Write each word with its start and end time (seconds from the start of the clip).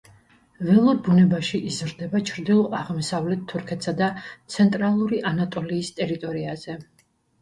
ველურ 0.67 0.95
ბუნებაში 1.07 1.59
იზრდება 1.71 2.21
ჩრდილო-აღმოსავლეთ 2.31 3.45
თურქეთსა 3.53 3.93
და 4.01 4.07
ცენტრალური 4.57 5.21
ანატოლიის 5.33 5.93
ტერიტორიაზე. 6.01 6.79